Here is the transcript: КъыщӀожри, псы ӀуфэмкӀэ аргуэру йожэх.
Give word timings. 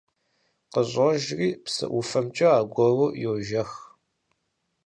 КъыщӀожри, 0.73 1.49
псы 1.63 1.85
ӀуфэмкӀэ 1.91 2.47
аргуэру 2.57 3.07
йожэх. 3.23 3.71